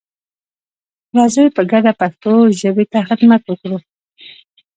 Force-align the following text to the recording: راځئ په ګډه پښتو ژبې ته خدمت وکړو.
راځئ 1.15 1.47
په 1.55 1.61
ګډه 1.71 1.91
پښتو 2.01 2.33
ژبې 2.59 2.85
ته 2.91 2.99
خدمت 3.07 3.41
وکړو. 3.47 3.77